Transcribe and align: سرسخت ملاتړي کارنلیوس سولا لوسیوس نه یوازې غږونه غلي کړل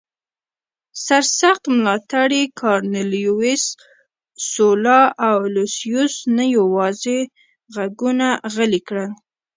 سرسخت 1.05 1.63
ملاتړي 1.77 2.41
کارنلیوس 2.59 3.63
سولا 4.49 5.01
لوسیوس 5.53 6.13
نه 6.37 6.43
یوازې 6.57 7.17
غږونه 7.75 8.27
غلي 8.53 8.81
کړل 8.87 9.11